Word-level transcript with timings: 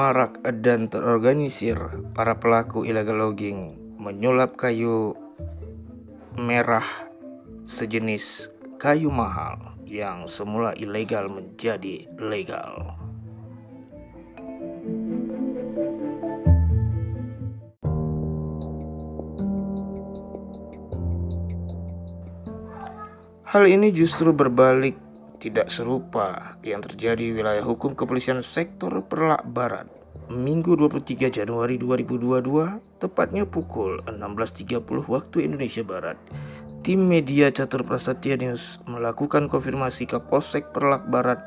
marak 0.00 0.40
dan 0.64 0.88
terorganisir 0.88 1.76
para 2.16 2.32
pelaku 2.40 2.88
illegal 2.88 3.20
logging 3.20 3.76
menyulap 4.00 4.56
kayu 4.56 5.12
merah 6.40 6.88
sejenis 7.68 8.48
kayu 8.80 9.12
mahal 9.12 9.76
yang 9.84 10.24
semula 10.24 10.72
ilegal 10.72 11.28
menjadi 11.28 12.08
legal. 12.16 12.96
Hal 23.44 23.68
ini 23.68 23.92
justru 23.92 24.32
berbalik 24.32 25.09
tidak 25.40 25.72
serupa 25.72 26.60
yang 26.60 26.84
terjadi 26.84 27.32
di 27.32 27.32
wilayah 27.32 27.64
hukum 27.64 27.96
kepolisian 27.96 28.44
sektor 28.44 28.92
Perlak 29.08 29.48
Barat. 29.48 29.88
Minggu 30.30 30.76
23 30.76 31.32
Januari 31.32 31.80
2022, 31.80 33.00
tepatnya 33.02 33.48
pukul 33.48 34.04
16.30 34.06 34.84
waktu 35.08 35.36
Indonesia 35.42 35.82
Barat, 35.82 36.20
tim 36.84 37.08
media 37.08 37.48
Catur 37.50 37.82
Prasetya 37.82 38.36
News 38.38 38.78
melakukan 38.86 39.48
konfirmasi 39.48 40.06
ke 40.06 40.20
Polsek 40.28 40.70
Perlak 40.70 41.08
Barat 41.08 41.40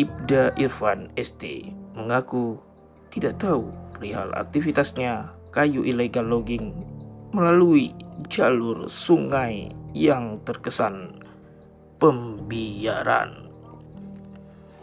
Ibda 0.00 0.56
Irfan 0.56 1.12
ST 1.20 1.68
mengaku 1.92 2.56
tidak 3.12 3.36
tahu 3.38 3.68
perihal 3.92 4.32
aktivitasnya 4.32 5.28
kayu 5.52 5.84
ilegal 5.84 6.24
logging 6.24 6.72
melalui 7.36 7.92
jalur 8.32 8.88
sungai 8.88 9.68
yang 9.92 10.40
terkesan 10.48 11.20
pembiaran. 12.02 13.46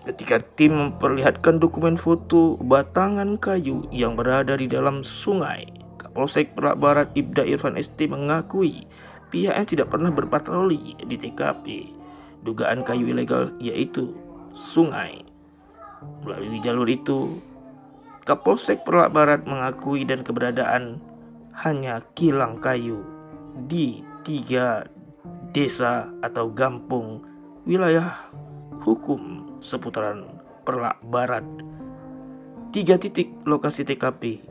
Ketika 0.07 0.39
tim 0.55 0.71
memperlihatkan 0.71 1.59
dokumen 1.59 1.99
foto 1.99 2.55
batangan 2.63 3.35
kayu 3.35 3.83
yang 3.91 4.15
berada 4.15 4.55
di 4.55 4.71
dalam 4.71 5.03
sungai, 5.03 5.67
Kapolsek 5.99 6.55
Perak 6.55 6.79
Barat 6.79 7.11
Ibda 7.13 7.43
Irfan 7.43 7.75
ST 7.75 7.99
mengakui 8.07 8.87
pihaknya 9.29 9.67
tidak 9.67 9.91
pernah 9.91 10.09
berpatroli 10.09 10.95
di 11.03 11.15
TKP 11.19 11.65
dugaan 12.47 12.87
kayu 12.87 13.11
ilegal 13.11 13.51
yaitu 13.59 14.15
sungai. 14.55 15.27
Melalui 16.23 16.63
jalur 16.63 16.87
itu, 16.87 17.43
Kapolsek 18.23 18.87
Perak 18.87 19.11
Barat 19.11 19.43
mengakui 19.43 20.07
dan 20.07 20.23
keberadaan 20.23 21.03
hanya 21.59 21.99
kilang 22.15 22.63
kayu 22.63 23.03
di 23.67 23.99
tiga 24.23 24.87
desa 25.51 26.13
atau 26.21 26.53
gampung 26.53 27.25
wilayah 27.65 28.29
hukum 28.85 29.55
seputaran 29.59 30.25
Perlak 30.63 31.01
Barat. 31.09 31.45
Tiga 32.69 33.01
titik 33.01 33.33
lokasi 33.49 33.81
TKP 33.81 34.45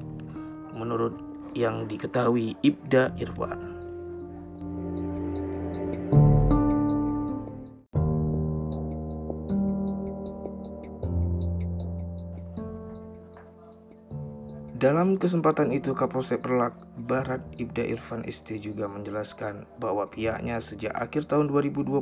menurut 0.74 1.14
yang 1.54 1.86
diketahui 1.86 2.58
Ibda 2.66 3.14
Irfan. 3.22 3.77
Dalam 14.78 15.18
kesempatan 15.18 15.74
itu 15.74 15.90
Kapolsek 15.90 16.38
Perlak 16.38 16.70
Barat 17.10 17.42
Ibda 17.58 17.82
Irfan 17.82 18.22
Isti 18.22 18.62
juga 18.62 18.86
menjelaskan 18.86 19.66
bahwa 19.82 20.06
pihaknya 20.06 20.62
sejak 20.62 20.94
akhir 20.94 21.26
tahun 21.26 21.50
2021 21.50 21.98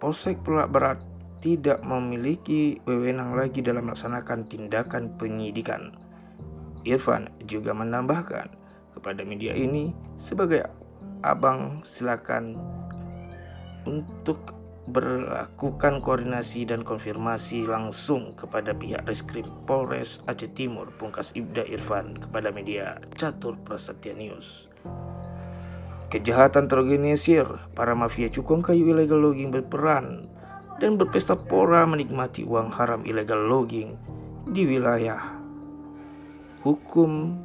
Polsek 0.00 0.40
Perlak 0.40 0.72
Barat 0.72 0.98
tidak 1.44 1.84
memiliki 1.84 2.80
wewenang 2.88 3.36
lagi 3.36 3.60
dalam 3.60 3.84
melaksanakan 3.84 4.48
tindakan 4.48 5.12
penyidikan. 5.20 5.92
Irfan 6.88 7.28
juga 7.44 7.76
menambahkan 7.76 8.48
kepada 8.96 9.20
media 9.28 9.52
ini 9.52 9.92
sebagai 10.16 10.64
abang 11.20 11.84
silakan 11.84 12.56
untuk 13.84 14.56
berlakukan 14.88 16.00
koordinasi 16.00 16.64
dan 16.64 16.80
konfirmasi 16.80 17.68
langsung 17.68 18.32
kepada 18.34 18.72
pihak 18.72 19.04
Reskrim 19.04 19.44
Polres 19.68 20.24
Aceh 20.24 20.48
Timur 20.56 20.88
Pungkas 20.96 21.36
Ibda 21.36 21.68
Irfan 21.68 22.16
kepada 22.16 22.48
media 22.48 22.96
Catur 23.14 23.60
Prasetya 23.60 24.16
News. 24.16 24.68
Kejahatan 26.08 26.72
terorganisir, 26.72 27.44
para 27.76 27.92
mafia 27.92 28.32
cukong 28.32 28.64
kayu 28.64 28.88
ilegal 28.88 29.20
logging 29.20 29.52
berperan 29.52 30.24
dan 30.80 30.96
berpesta 30.96 31.36
pora 31.36 31.84
menikmati 31.84 32.48
uang 32.48 32.72
haram 32.72 33.04
ilegal 33.04 33.44
logging 33.44 33.92
di 34.48 34.64
wilayah 34.64 35.36
hukum 36.64 37.36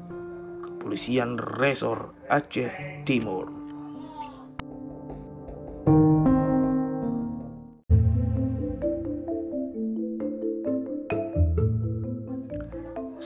kepolisian 0.64 1.40
resor 1.40 2.12
Aceh 2.28 3.04
Timur. 3.04 3.63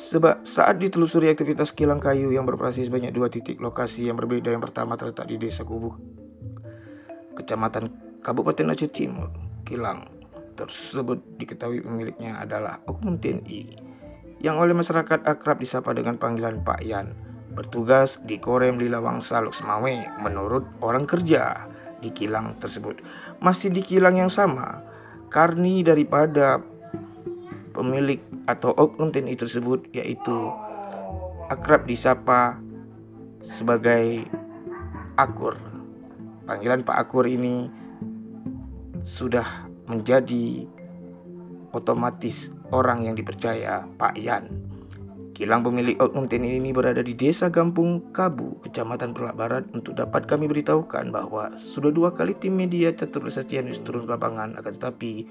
Sebab 0.07 0.47
saat 0.47 0.79
ditelusuri 0.79 1.27
aktivitas 1.27 1.75
kilang 1.75 1.99
kayu 1.99 2.31
yang 2.31 2.47
beroperasi 2.47 2.87
sebanyak 2.87 3.11
dua 3.11 3.27
titik 3.27 3.59
lokasi 3.59 4.07
yang 4.07 4.15
berbeda 4.15 4.55
yang 4.55 4.63
pertama 4.63 4.95
terletak 4.95 5.27
di 5.27 5.35
Desa 5.35 5.67
Kubu, 5.67 5.91
Kecamatan 7.35 7.91
Kabupaten 8.23 8.71
Aceh 8.71 8.87
Timur. 8.87 9.27
Kilang 9.67 10.07
tersebut 10.57 11.19
diketahui 11.37 11.85
pemiliknya 11.85 12.39
adalah 12.39 12.81
oknum 12.89 13.21
TNI 13.21 13.87
yang 14.41 14.57
oleh 14.57 14.73
masyarakat 14.73 15.25
akrab 15.25 15.61
disapa 15.61 15.93
dengan 15.93 16.17
panggilan 16.17 16.65
Pak 16.65 16.81
Yan 16.81 17.13
bertugas 17.53 18.21
di 18.25 18.37
Korem 18.37 18.77
Lilawang 18.77 19.21
Saluk 19.21 19.53
Semawe 19.53 20.21
menurut 20.21 20.65
orang 20.81 21.09
kerja 21.09 21.69
di 22.01 22.13
kilang 22.13 22.57
tersebut 22.61 23.01
masih 23.41 23.73
di 23.73 23.81
kilang 23.81 24.17
yang 24.17 24.29
sama 24.29 24.81
karni 25.33 25.81
daripada 25.81 26.61
pemilik 27.77 28.17
atau 28.49 28.73
oknum 28.73 29.13
TNI 29.13 29.37
tersebut 29.37 29.85
yaitu 29.93 30.33
akrab 31.53 31.85
disapa 31.85 32.57
sebagai 33.45 34.25
Akur. 35.17 35.57
Panggilan 36.49 36.81
Pak 36.81 36.97
Akur 36.97 37.25
ini 37.29 37.69
sudah 39.05 39.69
menjadi 39.85 40.65
otomatis 41.73 42.49
orang 42.73 43.05
yang 43.05 43.15
dipercaya 43.15 43.85
Pak 43.97 44.13
Yan 44.17 44.76
Kilang 45.37 45.61
pemilik 45.61 45.93
oknum 46.01 46.25
TNI 46.25 46.57
ini 46.57 46.73
berada 46.73 47.05
di 47.05 47.13
desa 47.13 47.53
Gampung 47.53 48.09
Kabu, 48.09 48.57
Kecamatan 48.65 49.13
Pelak 49.13 49.37
Barat 49.37 49.69
untuk 49.69 49.93
dapat 49.93 50.25
kami 50.25 50.49
beritahukan 50.49 51.13
bahwa 51.13 51.53
sudah 51.61 51.93
dua 51.93 52.09
kali 52.09 52.33
tim 52.33 52.57
media 52.57 52.89
catur 52.89 53.29
News 53.29 53.77
turun 53.85 54.09
ke 54.09 54.17
lapangan 54.17 54.57
akan 54.57 54.71
tetapi 54.81 55.29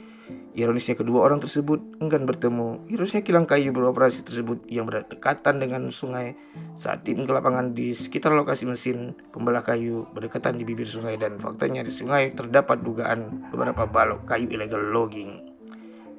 ironisnya 0.55 0.95
kedua 0.95 1.27
orang 1.27 1.43
tersebut 1.43 1.99
enggan 1.99 2.23
bertemu. 2.23 2.87
Ironisnya 2.87 3.27
kilang 3.27 3.51
kayu 3.51 3.75
beroperasi 3.75 4.23
tersebut 4.23 4.63
yang 4.71 4.87
berdekatan 4.87 5.59
dengan 5.59 5.91
sungai 5.91 6.39
saat 6.79 7.03
tim 7.03 7.27
ke 7.27 7.33
lapangan 7.35 7.75
di 7.75 7.91
sekitar 7.91 8.31
lokasi 8.31 8.63
mesin 8.63 9.11
pembelah 9.35 9.67
kayu 9.67 10.07
berdekatan 10.15 10.55
di 10.55 10.63
bibir 10.63 10.87
sungai 10.87 11.19
dan 11.19 11.43
faktanya 11.43 11.83
di 11.83 11.91
sungai 11.91 12.31
terdapat 12.31 12.79
dugaan 12.79 13.51
beberapa 13.51 13.91
balok 13.91 14.23
kayu 14.23 14.47
ilegal 14.55 14.87
logging. 14.87 15.43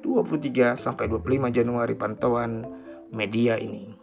23 0.04 0.76
sampai 0.76 1.08
25 1.08 1.56
Januari 1.56 1.96
pantauan 1.96 2.84
media 3.12 3.56
ini. 3.56 3.94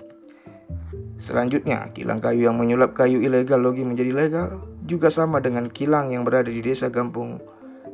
Selanjutnya, 1.16 1.90
kilang 1.96 2.20
kayu 2.20 2.52
yang 2.52 2.60
menyulap 2.60 2.92
kayu 2.94 3.24
ilegal 3.24 3.64
logi 3.64 3.88
menjadi 3.88 4.12
legal 4.12 4.48
juga 4.84 5.08
sama 5.08 5.40
dengan 5.40 5.72
kilang 5.72 6.12
yang 6.12 6.28
berada 6.28 6.52
di 6.52 6.60
desa 6.60 6.92
Gampung 6.92 7.40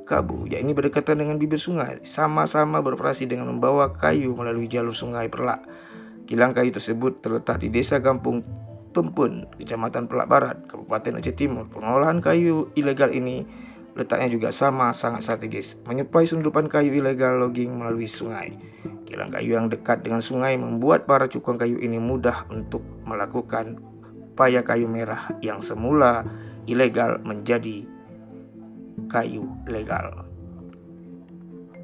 Kabu, 0.04 0.50
yakni 0.50 0.76
berdekatan 0.76 1.24
dengan 1.24 1.40
bibir 1.40 1.62
sungai, 1.62 2.04
sama-sama 2.04 2.84
beroperasi 2.84 3.30
dengan 3.30 3.48
membawa 3.48 3.96
kayu 3.96 4.36
melalui 4.36 4.68
jalur 4.68 4.92
sungai 4.92 5.32
Perlak. 5.32 5.64
Kilang 6.28 6.52
kayu 6.52 6.74
tersebut 6.76 7.24
terletak 7.24 7.64
di 7.64 7.72
desa 7.72 8.02
Gampung 8.02 8.44
Tumpun, 8.92 9.48
Kecamatan 9.56 10.12
Pelak 10.12 10.28
Barat, 10.28 10.58
Kabupaten 10.68 11.24
Aceh 11.24 11.36
Timur. 11.38 11.70
Pengolahan 11.72 12.20
kayu 12.20 12.76
ilegal 12.76 13.16
ini 13.16 13.48
letaknya 13.96 14.28
juga 14.28 14.50
sama 14.52 14.92
sangat 14.92 15.24
strategis, 15.24 15.80
menyuplai 15.88 16.28
sundupan 16.28 16.68
kayu 16.68 16.92
ilegal 16.92 17.40
logging 17.40 17.80
melalui 17.80 18.08
sungai. 18.08 18.56
Kilang 19.12 19.28
kayu 19.28 19.60
yang 19.60 19.68
dekat 19.68 20.08
dengan 20.08 20.24
sungai 20.24 20.56
membuat 20.56 21.04
para 21.04 21.28
cukong 21.28 21.60
kayu 21.60 21.84
ini 21.84 22.00
mudah 22.00 22.48
untuk 22.48 22.80
melakukan 23.04 23.76
upaya 24.32 24.64
kayu 24.64 24.88
merah 24.88 25.36
yang 25.44 25.60
semula 25.60 26.24
ilegal 26.64 27.20
menjadi 27.20 27.84
kayu 29.12 29.52
legal. 29.68 30.24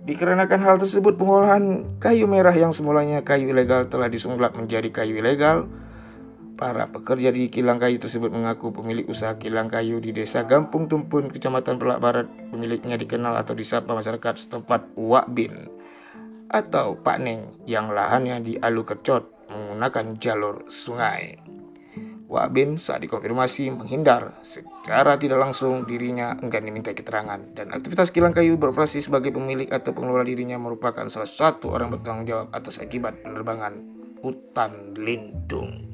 Dikarenakan 0.08 0.64
hal 0.64 0.76
tersebut, 0.80 1.20
pengolahan 1.20 2.00
kayu 2.00 2.32
merah 2.32 2.56
yang 2.56 2.72
semulanya 2.72 3.20
kayu 3.28 3.52
ilegal 3.52 3.92
telah 3.92 4.08
disunglap 4.08 4.56
menjadi 4.56 4.88
kayu 4.88 5.20
ilegal 5.20 5.68
Para 6.58 6.90
pekerja 6.90 7.30
di 7.30 7.54
kilang 7.54 7.78
kayu 7.78 8.02
tersebut 8.02 8.34
mengaku 8.34 8.74
pemilik 8.74 9.06
usaha 9.06 9.38
kilang 9.38 9.70
kayu 9.70 10.02
di 10.02 10.10
desa 10.10 10.42
Gampung 10.42 10.90
Tumpun, 10.90 11.30
Kecamatan 11.30 11.78
Pelak 11.78 12.02
Barat. 12.02 12.26
Pemiliknya 12.50 12.98
dikenal 12.98 13.38
atau 13.38 13.54
disapa 13.54 13.94
masyarakat 13.94 14.42
setempat 14.42 14.90
Wak 14.98 15.30
Bin. 15.38 15.70
Atau 16.48 17.00
Neng 17.20 17.64
yang 17.68 17.92
lahannya 17.92 18.44
di 18.44 18.54
Alu 18.60 18.84
Kercot 18.88 19.50
menggunakan 19.52 20.20
jalur 20.20 20.68
sungai. 20.68 21.40
Wak 22.28 22.52
Bin 22.52 22.76
saat 22.76 23.00
dikonfirmasi 23.08 23.72
menghindar 23.72 24.36
secara 24.44 25.16
tidak 25.16 25.40
langsung 25.40 25.88
dirinya 25.88 26.36
enggan 26.44 26.68
diminta 26.68 26.92
keterangan 26.92 27.40
dan 27.56 27.72
aktivitas 27.72 28.12
kilang 28.12 28.36
kayu 28.36 28.60
beroperasi 28.60 29.00
sebagai 29.00 29.32
pemilik 29.32 29.72
atau 29.72 29.96
pengelola 29.96 30.28
dirinya 30.28 30.60
merupakan 30.60 31.08
salah 31.08 31.32
satu 31.32 31.72
orang 31.72 31.96
bertanggung 31.96 32.28
jawab 32.28 32.48
atas 32.52 32.84
akibat 32.84 33.24
penerbangan 33.24 33.80
hutan 34.20 34.92
lindung. 35.00 35.87